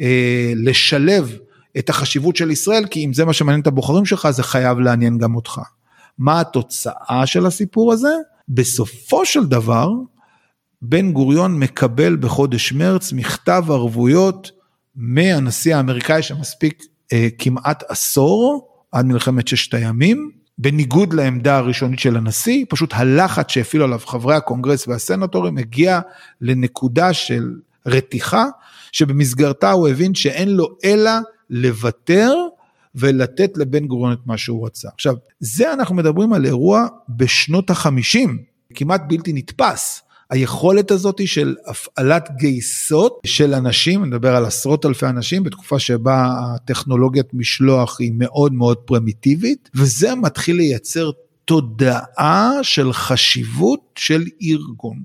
[0.00, 1.36] אה, לשלב
[1.78, 5.18] את החשיבות של ישראל, כי אם זה מה שמעניין את הבוחרים שלך, זה חייב לעניין
[5.18, 5.60] גם אותך.
[6.18, 8.12] מה התוצאה של הסיפור הזה?
[8.48, 9.90] בסופו של דבר,
[10.82, 14.50] בן גוריון מקבל בחודש מרץ מכתב ערבויות
[14.96, 16.82] מהנשיא האמריקאי שמספיק
[17.12, 23.84] אה, כמעט עשור, עד מלחמת ששת הימים, בניגוד לעמדה הראשונית של הנשיא, פשוט הלחץ שהפעילו
[23.84, 26.00] עליו חברי הקונגרס והסנטורים הגיע
[26.40, 27.54] לנקודה של
[27.86, 28.44] רתיחה,
[28.92, 31.10] שבמסגרתה הוא הבין שאין לו אלא
[31.50, 32.34] לוותר
[32.94, 34.88] ולתת לבן גוריון את מה שהוא רצה.
[34.94, 38.38] עכשיו, זה אנחנו מדברים על אירוע בשנות החמישים,
[38.74, 40.02] כמעט בלתי נתפס.
[40.30, 46.32] היכולת הזאת של הפעלת גייסות של אנשים, אני מדבר על עשרות אלפי אנשים בתקופה שבה
[46.38, 51.10] הטכנולוגיית משלוח היא מאוד מאוד פרימיטיבית, וזה מתחיל לייצר
[51.44, 55.02] תודעה של חשיבות של ארגון.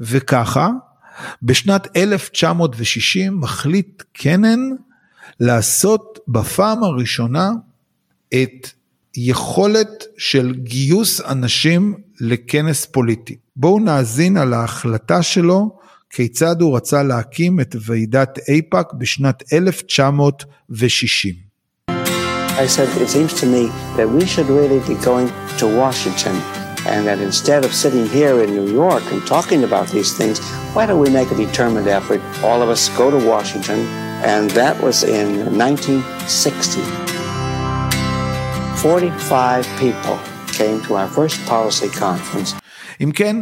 [0.00, 0.70] וככה,
[1.42, 4.60] בשנת 1960 מחליט קנן
[5.40, 7.50] לעשות בפעם הראשונה
[8.34, 8.68] את
[9.16, 13.36] יכולת של גיוס אנשים לכנס פוליטי.
[13.56, 15.78] בואו נאזין על ההחלטה שלו
[16.10, 21.34] כיצד הוא רצה להקים את ועידת אייפאק בשנת 1960.
[22.56, 27.06] I said, it seems to me that we should really be going to Washington and
[27.06, 30.38] that instead of sitting here in New York and talking about these things,
[30.74, 33.80] why don't we make a determined effort, all of us go to Washington,
[34.32, 36.80] and that was in 1960.
[38.76, 40.18] 45 people
[40.58, 42.54] came to our first policy conference.
[43.00, 43.36] אם כן,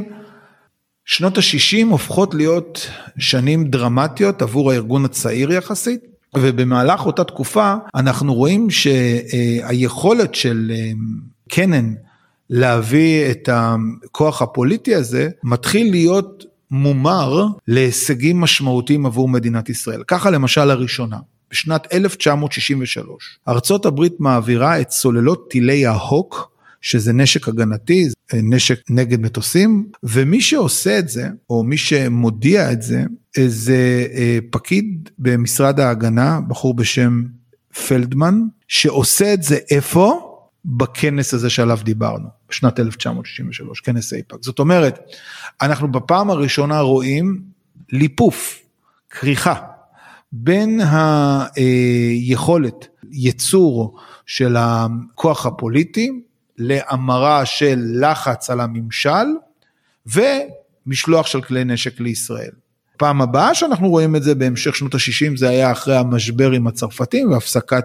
[1.05, 6.01] שנות ה-60 הופכות להיות שנים דרמטיות עבור הארגון הצעיר יחסית,
[6.37, 10.91] ובמהלך אותה תקופה אנחנו רואים שהיכולת של אה,
[11.51, 11.95] קנן
[12.51, 20.03] להביא את הכוח הפוליטי הזה מתחיל להיות מומר להישגים משמעותיים עבור מדינת ישראל.
[20.07, 21.17] ככה למשל הראשונה.
[21.51, 29.87] בשנת 1963 ארצות הברית מעבירה את סוללות טילי ההוק שזה נשק הגנתי, נשק נגד מטוסים,
[30.03, 33.05] ומי שעושה את זה, או מי שמודיע את זה,
[33.47, 37.23] זה אה, פקיד במשרד ההגנה, בחור בשם
[37.89, 40.32] פלדמן, שעושה את זה איפה?
[40.65, 44.39] בכנס הזה שעליו דיברנו, בשנת 1963, כנס אייפאק.
[44.43, 44.99] זאת אומרת,
[45.63, 47.43] אנחנו בפעם הראשונה רואים
[47.93, 48.63] ליפוף,
[49.11, 49.55] כריכה,
[50.33, 50.81] בין
[51.57, 56.11] היכולת ייצור של הכוח הפוליטי
[56.59, 59.27] להמרה של לחץ על הממשל
[60.07, 62.53] ומשלוח של כלי נשק לישראל.
[62.97, 67.31] פעם הבאה שאנחנו רואים את זה בהמשך שנות ה-60 זה היה אחרי המשבר עם הצרפתים
[67.31, 67.85] והפסקת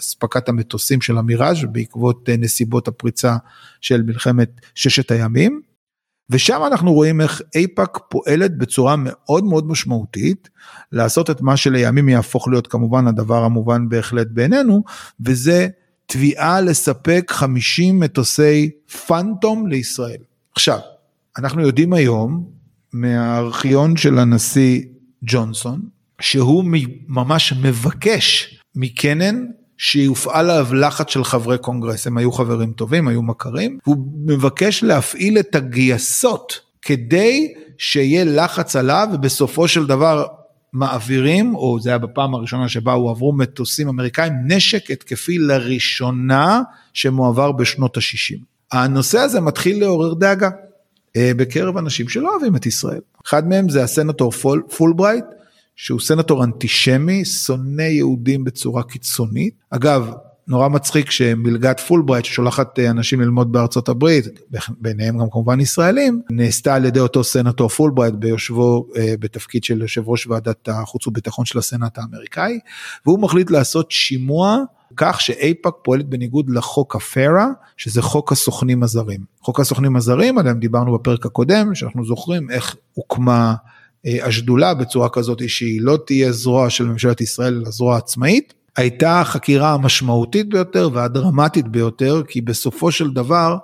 [0.00, 3.36] אספקת המטוסים של המיראז' בעקבות נסיבות הפריצה
[3.80, 5.60] של מלחמת ששת הימים.
[6.30, 10.48] ושם אנחנו רואים איך אייפאק פועלת בצורה מאוד מאוד משמעותית
[10.92, 14.82] לעשות את מה שלימים יהפוך להיות כמובן הדבר המובן בהחלט בעינינו
[15.20, 15.68] וזה
[16.06, 18.70] תביעה לספק 50 מטוסי
[19.06, 20.20] פאנטום לישראל.
[20.52, 20.78] עכשיו,
[21.38, 22.59] אנחנו יודעים היום
[22.92, 24.82] מהארכיון של הנשיא
[25.24, 25.80] ג'ונסון
[26.20, 26.64] שהוא
[27.08, 29.44] ממש מבקש מקנן
[29.78, 35.38] שיופעל עליו לחץ של חברי קונגרס, הם היו חברים טובים, היו מכרים, והוא מבקש להפעיל
[35.38, 40.26] את הגייסות כדי שיהיה לחץ עליו ובסופו של דבר
[40.72, 46.62] מעבירים, או זה היה בפעם הראשונה שבה הועברו מטוסים אמריקאים, נשק התקפי לראשונה
[46.94, 48.38] שמועבר בשנות ה-60.
[48.72, 50.50] הנושא הזה מתחיל לעורר דאגה
[51.18, 53.00] בקרב אנשים שלא אוהבים את ישראל.
[53.26, 55.24] אחד מהם זה הסנטור פול, פולברייט,
[55.76, 59.54] שהוא סנטור אנטישמי, שונא יהודים בצורה קיצונית.
[59.70, 60.12] אגב,
[60.48, 64.24] נורא מצחיק שמלגת פולברייט ששולחת אה, אנשים ללמוד בארצות הברית,
[64.78, 70.08] ביניהם גם כמובן ישראלים, נעשתה על ידי אותו סנטור פולברייט ביושבו אה, בתפקיד של יושב
[70.08, 72.58] ראש ועדת החוץ וביטחון של הסנאט האמריקאי,
[73.06, 74.56] והוא מחליט לעשות שימוע
[74.96, 79.20] כך שאייפאק פועלת בניגוד לחוק הפרה, שזה חוק הסוכנים הזרים.
[79.42, 83.54] חוק הסוכנים הזרים, עליהם דיברנו בפרק הקודם, שאנחנו זוכרים איך הוקמה
[84.06, 89.20] אה, השדולה בצורה כזאת שהיא לא תהיה זרוע של ממשלת ישראל אלא זרוע עצמאית, הייתה
[89.20, 93.56] החקירה המשמעותית ביותר והדרמטית ביותר כי בסופו של דבר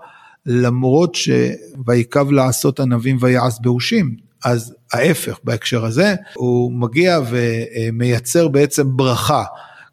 [0.46, 9.44] למרות שויקב לעשות ענבים ויעש באושים אז ההפך בהקשר הזה הוא מגיע ומייצר בעצם ברכה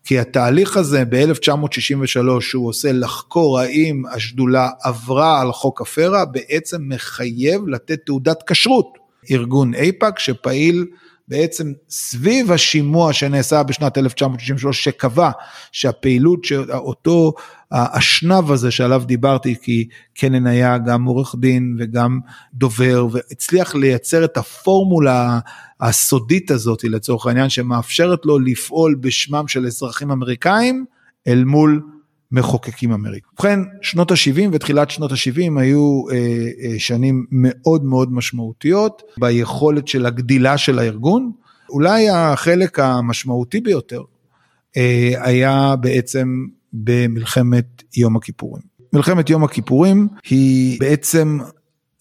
[0.03, 7.67] כי התהליך הזה ב-1963 שהוא עושה לחקור האם השדולה עברה על חוק הפרה בעצם מחייב
[7.67, 8.97] לתת תעודת כשרות.
[9.31, 10.85] ארגון אייפאק שפעיל
[11.27, 15.31] בעצם סביב השימוע שנעשה בשנת 1963 שקבע
[15.71, 17.33] שהפעילות שאותו
[17.71, 22.19] האשנב הזה שעליו דיברתי כי קנן היה גם עורך דין וגם
[22.53, 25.39] דובר והצליח לייצר את הפורמולה
[25.81, 30.85] הסודית הזאת לצורך העניין שמאפשרת לו לפעול בשמם של אזרחים אמריקאים
[31.27, 31.81] אל מול
[32.33, 33.33] מחוקקים אמריקאים.
[33.33, 40.05] ובכן, שנות ה-70 ותחילת שנות ה-70 היו אה, אה, שנים מאוד מאוד משמעותיות ביכולת של
[40.05, 41.31] הגדילה של הארגון.
[41.69, 44.01] אולי החלק המשמעותי ביותר
[44.77, 48.63] אה, היה בעצם במלחמת יום הכיפורים.
[48.93, 51.39] מלחמת יום הכיפורים היא בעצם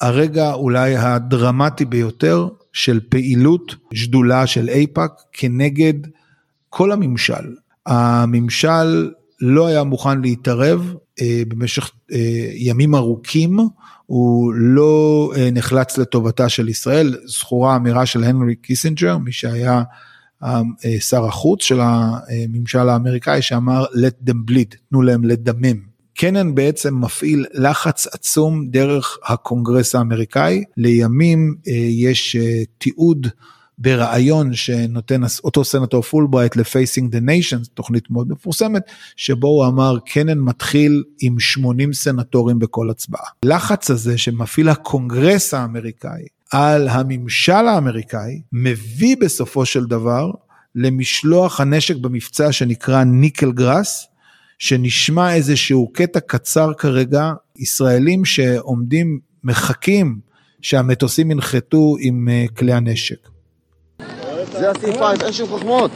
[0.01, 5.95] הרגע אולי הדרמטי ביותר של פעילות שדולה של אייפאק כנגד
[6.69, 7.55] כל הממשל.
[7.87, 9.11] הממשל
[9.45, 12.19] לא היה מוכן להתערב אה, במשך אה,
[12.55, 13.59] ימים ארוכים,
[14.07, 19.83] הוא לא אה, נחלץ לטובתה של ישראל, זכורה אמירה של הנרי קיסינג'ר, מי שהיה
[20.45, 20.61] אה,
[21.01, 25.93] שר החוץ של הממשל האמריקאי, שאמר let them bleed, תנו להם לדמם.
[26.15, 33.27] קנן בעצם מפעיל לחץ עצום דרך הקונגרס האמריקאי, לימים אה, יש אה, תיעוד
[33.83, 38.83] בריאיון שנותן אותו סנטור פולברייט ל-Face the Nation, תוכנית מאוד מפורסמת,
[39.17, 43.27] שבו הוא אמר קנן מתחיל עם 80 סנטורים בכל הצבעה.
[43.45, 50.31] לחץ הזה שמפעיל הקונגרס האמריקאי על הממשל האמריקאי, מביא בסופו של דבר
[50.75, 54.07] למשלוח הנשק במבצע שנקרא ניקל גראס,
[54.59, 60.19] שנשמע איזשהו קטע קצר כרגע, ישראלים שעומדים, מחכים
[60.63, 63.32] שהמטוסים ינחתו עם אה, כלי הנשק.
[64.63, 65.91] זה ה-C5, אין שום חוכמות.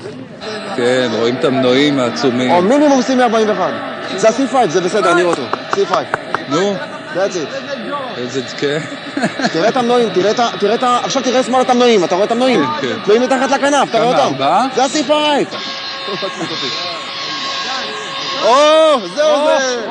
[0.76, 2.50] כן, רואים את המנועים העצומים.
[2.50, 3.60] או מינימום C141.
[4.16, 5.42] זה ה-C5, זה בסדר, אני רואה אותו.
[5.72, 5.94] C5.
[6.48, 6.74] נו.
[7.14, 7.48] That's it.
[8.16, 8.78] איזה, כן.
[9.52, 10.08] תראה את המנועים,
[10.58, 11.00] תראה את ה...
[11.04, 12.64] עכשיו תראה שמאלה את המנועים, אתה רואה את המנועים?
[12.80, 12.96] כן, כן.
[13.04, 14.34] תלויים מתחת לכנף, אתה רואה כמה, אותם?
[14.34, 14.66] ארבעה?
[14.74, 15.10] זה ה-C5.
[18.44, 18.54] או,
[19.14, 19.86] זהו זה.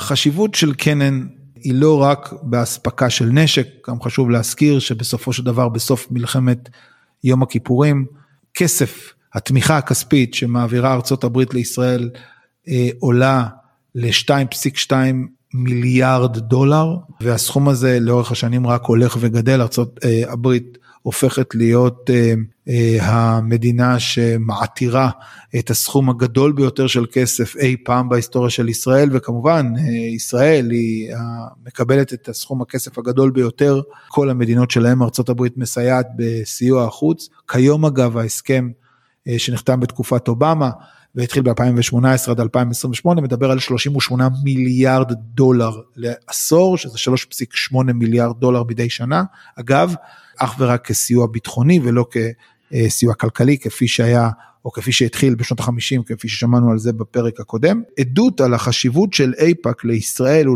[0.00, 1.20] החשיבות של קנן
[1.66, 6.68] היא לא רק באספקה של נשק, גם חשוב להזכיר שבסופו של דבר בסוף מלחמת
[7.24, 8.06] יום הכיפורים,
[8.54, 12.10] כסף, התמיכה הכספית שמעבירה ארצות הברית לישראל
[12.68, 13.46] אה, עולה
[13.94, 14.92] ל-2.2
[15.54, 22.34] מיליארד דולר, והסכום הזה לאורך השנים רק הולך וגדל, ארצות אה, הברית הופכת להיות אה,
[23.00, 25.10] המדינה שמעתירה
[25.58, 31.12] את הסכום הגדול ביותר של כסף אי פעם בהיסטוריה של ישראל וכמובן אה, ישראל היא
[31.66, 38.16] מקבלת את הסכום הכסף הגדול ביותר כל המדינות שלהם הברית מסייעת בסיוע החוץ כיום אגב
[38.16, 38.68] ההסכם
[39.38, 40.70] שנחתם בתקופת אובמה
[41.16, 46.98] והתחיל ב-2018 עד 2028, מדבר על 38 מיליארד דולר לעשור, שזה
[47.72, 49.24] 3.8 מיליארד דולר מדי שנה.
[49.60, 49.94] אגב,
[50.38, 52.06] אך ורק כסיוע ביטחוני ולא
[52.70, 54.30] כסיוע כלכלי, כפי שהיה
[54.64, 57.82] או כפי שהתחיל בשנות ה-50, כפי ששמענו על זה בפרק הקודם.
[58.00, 60.46] עדות על החשיבות של אייפאק לישראל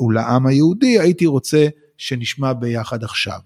[0.00, 1.66] ולעם היהודי, הייתי רוצה
[1.98, 3.38] שנשמע ביחד עכשיו.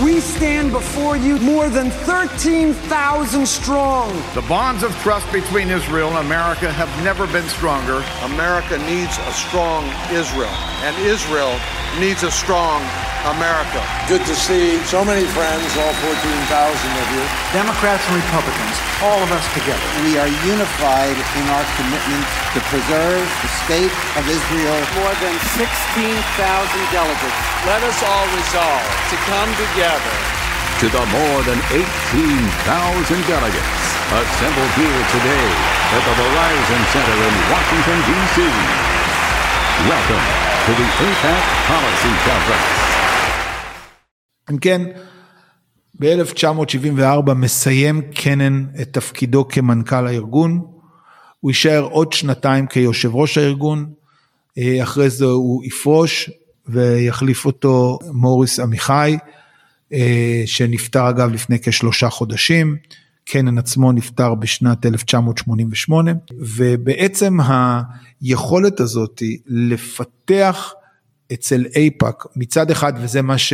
[0.00, 4.08] We stand before you more than 13,000 strong.
[4.34, 7.98] The bonds of trust between Israel and America have never been stronger.
[8.32, 9.82] America needs a strong
[10.20, 10.56] Israel,
[10.86, 11.52] and Israel
[12.00, 12.80] needs a strong
[13.28, 13.78] America.
[14.08, 17.22] Good to see so many friends, all 14,000 of you.
[17.52, 19.86] Democrats and Republicans, all of us together.
[20.02, 22.24] We are unified in our commitment
[22.56, 24.78] to preserve the state of Israel.
[25.04, 25.62] More than 16,000
[26.90, 27.40] delegates.
[27.68, 30.14] Let us all resolve to come together.
[30.82, 31.78] To the more than 18,000
[33.30, 35.48] delegates assembled here today
[35.94, 38.38] at the Verizon Center in Washington, D.C.
[39.88, 42.82] Welcome to the APAC Policy Conference.
[44.50, 44.82] אם כן,
[46.00, 50.60] ב-1974 מסיים קנן את תפקידו כמנכ"ל הארגון,
[51.40, 53.92] הוא יישאר עוד שנתיים כיושב ראש הארגון,
[54.58, 56.30] אה, אחרי זה הוא יפרוש
[56.66, 59.16] ויחליף אותו מוריס עמיחי,
[59.92, 62.76] אה, שנפטר אגב לפני כשלושה חודשים,
[63.24, 67.38] קנן עצמו נפטר בשנת 1988, ובעצם
[68.20, 70.72] היכולת הזאת לפתח
[71.32, 73.52] אצל אייפאק מצד אחד, וזה מה ש...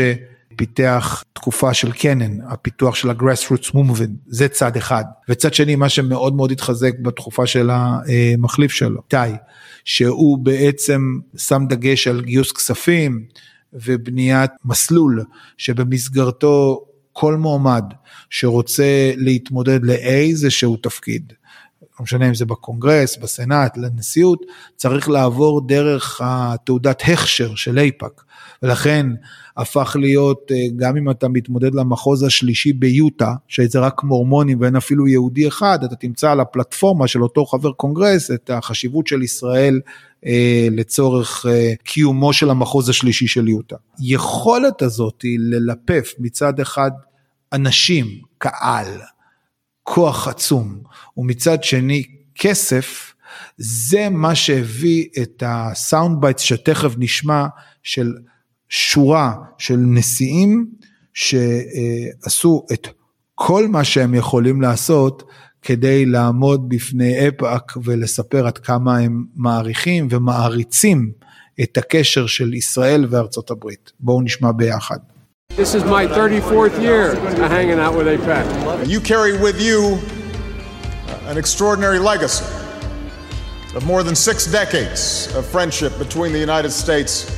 [0.59, 5.05] פיתח תקופה של קנן, הפיתוח של ה-grassroots movement, זה צד אחד.
[5.29, 9.33] וצד שני, מה שמאוד מאוד התחזק בתקופה של המחליף שלו, טאי,
[9.85, 13.25] שהוא בעצם שם דגש על גיוס כספים
[13.73, 15.25] ובניית מסלול
[15.57, 16.85] שבמסגרתו
[17.21, 17.85] כל מועמד
[18.31, 21.33] שרוצה להתמודד לאיזשהו תפקיד,
[21.83, 24.43] לא משנה אם זה בקונגרס, בסנאט, לנשיאות,
[24.77, 28.25] צריך לעבור דרך התעודת הכשר של אייפאק.
[28.63, 29.07] ולכן
[29.57, 35.09] הפך להיות, אה, גם אם אתה מתמודד למחוז השלישי ביוטה, שזה רק מורמונים ואין אפילו
[35.09, 39.81] יהודי אחד, אתה תמצא על הפלטפורמה של אותו חבר קונגרס את החשיבות של ישראל
[40.27, 43.77] אה, לצורך אה, קיומו של המחוז השלישי של יוטה.
[44.01, 46.91] יכולת הזאת היא ללפף מצד אחד
[47.53, 48.07] אנשים,
[48.39, 49.01] קהל,
[49.83, 50.81] כוח עצום,
[51.17, 53.15] ומצד שני כסף,
[53.57, 57.47] זה מה שהביא את ה sound bites שתכף נשמע
[57.83, 58.15] של
[58.69, 60.71] שורה של נשיאים
[61.15, 62.89] שעשו את
[63.35, 65.23] כל מה שהם יכולים לעשות
[65.63, 71.13] כדי לעמוד בפני אפא"ק ולספר עד כמה הם מעריכים ומעריצים
[71.63, 73.93] את הקשר של ישראל וארצות הברית.
[74.01, 74.99] בואו נשמע ביחד.
[75.50, 77.16] This is my 34th year
[77.48, 78.88] hanging out with APEC.
[78.88, 80.00] You carry with you
[81.30, 82.46] an extraordinary legacy
[83.76, 87.30] of more than six decades of friendship between the United States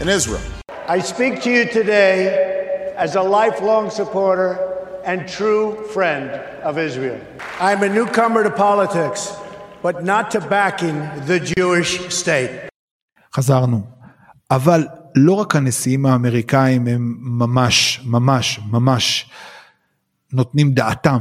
[0.00, 0.42] and Israel.
[0.88, 4.50] I speak to you today as a lifelong supporter
[5.04, 6.30] and true friend
[6.62, 7.20] of Israel.
[7.60, 9.32] I'm a newcomer to politics,
[9.82, 12.50] but not to backing the Jewish state.
[13.36, 13.82] חזרנו.
[14.50, 19.29] אבל לא רק הנשיאים האמריקאים הם ממש, ממש, ממש
[20.33, 21.17] נותנים דעתם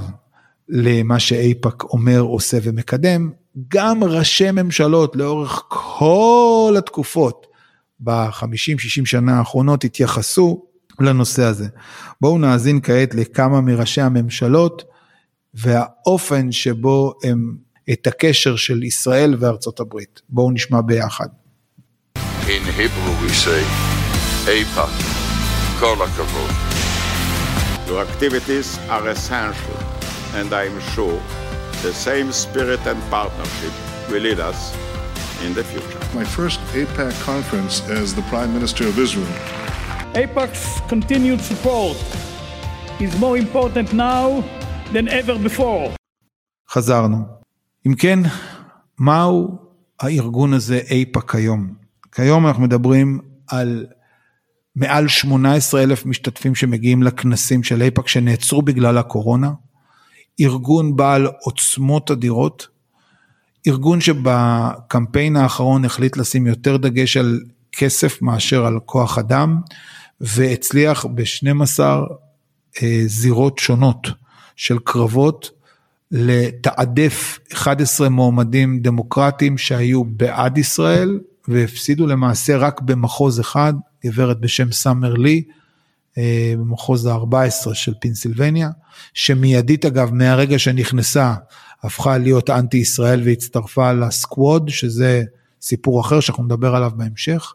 [0.68, 3.30] למה שאייפאק אומר, עושה ומקדם,
[3.68, 7.46] גם ראשי ממשלות לאורך כל התקופות
[8.00, 10.64] ב-50-60 שנה האחרונות התייחסו
[11.00, 11.66] לנושא הזה.
[12.20, 14.84] בואו נאזין כעת לכמה מראשי הממשלות
[15.54, 17.56] והאופן שבו הם
[17.92, 20.20] את הקשר של ישראל וארצות הברית.
[20.28, 21.28] בואו נשמע ביחד.
[22.55, 23.61] In Hebrew we say,
[24.55, 24.87] Eipa,
[25.79, 26.51] Kol HaKavod.
[27.87, 29.77] Your activities are essential,
[30.37, 31.19] and I am sure
[31.81, 33.73] the same spirit and partnership
[34.09, 34.59] will lead us
[35.45, 35.99] in the future.
[36.19, 39.33] My first APAC conference as the Prime Minister of Israel.
[40.23, 41.97] APAC's continued support
[42.99, 44.43] is more important now
[44.93, 45.91] than ever before.
[46.69, 47.17] חזרנו.
[47.87, 48.19] אם כן,
[48.99, 49.57] מהו
[49.99, 51.76] הארגון הזה APAC היום?
[52.18, 53.86] כיום אנחנו מדברים על
[54.76, 59.52] מעל 18 אלף משתתפים שמגיעים לכנסים של אייפאק שנעצרו בגלל הקורונה,
[60.40, 62.68] ארגון בעל עוצמות אדירות,
[63.66, 67.40] ארגון שבקמפיין האחרון החליט לשים יותר דגש על
[67.72, 69.60] כסף מאשר על כוח אדם,
[70.20, 71.80] והצליח ב-12
[72.82, 74.08] אה, זירות שונות
[74.56, 75.50] של קרבות
[76.10, 81.18] לתעדף 11 מועמדים דמוקרטיים שהיו בעד ישראל
[81.48, 83.74] והפסידו למעשה רק במחוז אחד,
[84.04, 85.42] גברת בשם סאמר לי,
[86.18, 88.70] אה, במחוז ה-14 של פנסילבניה,
[89.14, 91.34] שמיידית אגב מהרגע שנכנסה
[91.82, 95.22] הפכה להיות אנטי ישראל והצטרפה לסקווד, שזה
[95.62, 97.54] סיפור אחר שאנחנו נדבר עליו בהמשך.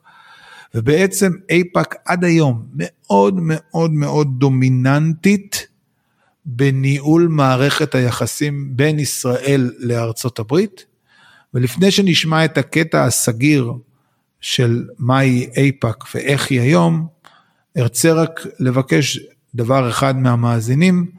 [0.75, 5.67] ובעצם אייפאק עד היום מאוד מאוד מאוד דומיננטית
[6.45, 10.85] בניהול מערכת היחסים בין ישראל לארצות הברית.
[11.53, 13.73] ולפני שנשמע את הקטע הזעיר
[14.41, 17.07] של מהי אייפאק ואיך היא היום,
[17.77, 19.19] ארצה רק לבקש
[19.55, 21.11] דבר אחד מהמאזינים,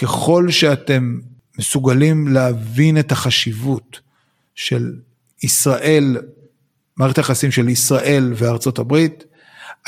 [0.00, 1.18] ככל שאתם
[1.58, 4.00] מסוגלים להבין את החשיבות
[4.54, 4.92] של
[5.42, 6.16] ישראל,
[6.96, 9.24] מערכת היחסים של ישראל וארצות הברית,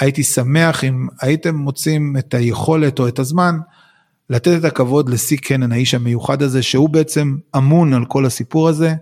[0.01, 3.59] הייתי שמח אם הייתם מוצאים את היכולת או את הזמן
[4.31, 8.95] לתת את הכבוד לשיא קנן, האיש המיוחד הזה, שהוא בעצם אמון על כל הסיפור הזה.